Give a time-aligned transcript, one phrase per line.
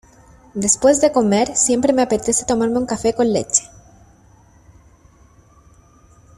[0.55, 3.69] Después de comer siempre me apetece tomarme un café con leche.